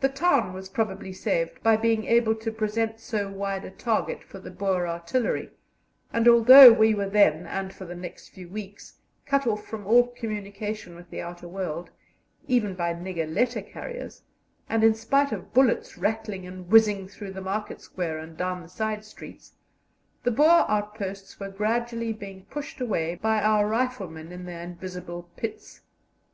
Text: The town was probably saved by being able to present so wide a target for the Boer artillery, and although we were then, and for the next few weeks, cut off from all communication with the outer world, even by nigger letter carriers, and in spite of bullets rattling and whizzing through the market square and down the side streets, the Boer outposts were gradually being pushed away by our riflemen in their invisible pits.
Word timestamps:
The 0.00 0.08
town 0.08 0.54
was 0.54 0.70
probably 0.70 1.12
saved 1.12 1.62
by 1.62 1.76
being 1.76 2.06
able 2.06 2.34
to 2.36 2.50
present 2.50 2.98
so 2.98 3.30
wide 3.30 3.66
a 3.66 3.70
target 3.70 4.24
for 4.24 4.38
the 4.38 4.50
Boer 4.50 4.88
artillery, 4.88 5.50
and 6.14 6.26
although 6.26 6.72
we 6.72 6.94
were 6.94 7.10
then, 7.10 7.46
and 7.46 7.70
for 7.70 7.84
the 7.84 7.94
next 7.94 8.30
few 8.30 8.48
weeks, 8.48 9.00
cut 9.26 9.46
off 9.46 9.62
from 9.66 9.86
all 9.86 10.06
communication 10.06 10.94
with 10.96 11.10
the 11.10 11.20
outer 11.20 11.46
world, 11.46 11.90
even 12.48 12.72
by 12.74 12.94
nigger 12.94 13.30
letter 13.30 13.60
carriers, 13.60 14.22
and 14.66 14.82
in 14.82 14.94
spite 14.94 15.30
of 15.30 15.52
bullets 15.52 15.98
rattling 15.98 16.46
and 16.46 16.70
whizzing 16.70 17.06
through 17.06 17.32
the 17.34 17.42
market 17.42 17.82
square 17.82 18.18
and 18.18 18.38
down 18.38 18.62
the 18.62 18.68
side 18.70 19.04
streets, 19.04 19.52
the 20.22 20.30
Boer 20.30 20.64
outposts 20.70 21.38
were 21.38 21.50
gradually 21.50 22.14
being 22.14 22.46
pushed 22.46 22.80
away 22.80 23.14
by 23.16 23.42
our 23.42 23.68
riflemen 23.68 24.32
in 24.32 24.46
their 24.46 24.62
invisible 24.62 25.24
pits. 25.36 25.82